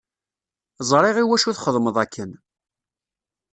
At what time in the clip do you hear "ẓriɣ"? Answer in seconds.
0.89-1.15